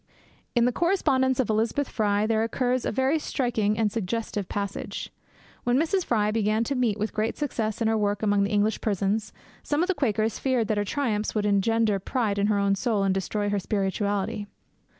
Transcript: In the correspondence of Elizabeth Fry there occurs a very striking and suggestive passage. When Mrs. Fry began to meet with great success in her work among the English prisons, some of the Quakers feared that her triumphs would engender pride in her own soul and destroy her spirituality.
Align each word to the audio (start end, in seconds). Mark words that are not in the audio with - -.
In 0.55 0.65
the 0.65 0.71
correspondence 0.71 1.39
of 1.39 1.47
Elizabeth 1.51 1.87
Fry 1.87 2.25
there 2.25 2.41
occurs 2.41 2.85
a 2.85 2.91
very 2.91 3.19
striking 3.19 3.77
and 3.77 3.91
suggestive 3.91 4.49
passage. 4.49 5.11
When 5.63 5.77
Mrs. 5.77 6.03
Fry 6.05 6.31
began 6.31 6.63
to 6.63 6.73
meet 6.73 6.97
with 6.97 7.13
great 7.13 7.37
success 7.37 7.83
in 7.83 7.87
her 7.87 7.95
work 7.95 8.23
among 8.23 8.41
the 8.41 8.49
English 8.49 8.81
prisons, 8.81 9.31
some 9.61 9.83
of 9.83 9.87
the 9.87 9.93
Quakers 9.93 10.39
feared 10.39 10.69
that 10.69 10.77
her 10.79 10.83
triumphs 10.85 11.35
would 11.35 11.45
engender 11.45 11.99
pride 11.99 12.39
in 12.39 12.47
her 12.47 12.57
own 12.57 12.73
soul 12.73 13.03
and 13.03 13.13
destroy 13.13 13.49
her 13.51 13.59
spirituality. 13.59 14.47